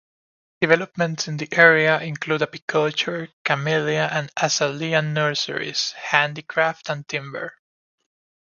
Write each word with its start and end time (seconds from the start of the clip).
Developments 0.61 1.27
in 1.27 1.37
the 1.37 1.47
area 1.51 1.99
include 2.01 2.41
apiculture, 2.41 3.27
camellia 3.45 4.09
and 4.11 4.31
azalea 4.35 4.99
nurseries, 4.99 5.91
handicrafts 5.91 6.89
and 6.89 7.07
timber. 7.07 7.53